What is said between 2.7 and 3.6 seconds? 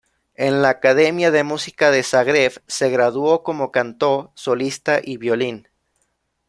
graduó